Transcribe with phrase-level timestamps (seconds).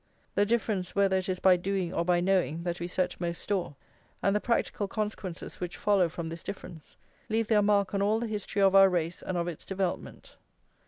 [0.19, 3.39] "+ The difference whether it is by doing or by knowing that we set most
[3.39, 3.75] store,
[4.23, 6.97] and the practical consequences which follow from this difference,
[7.29, 10.37] leave their mark on all the history of our race and of its development.